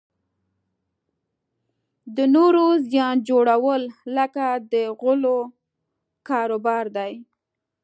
د 2.15 2.17
نورو 2.35 2.65
زیان 2.91 3.15
جوړول 3.29 3.81
لکه 4.17 4.45
د 4.71 4.73
غولو 4.99 5.37
کاروبار 6.27 6.85
دی. 6.97 7.13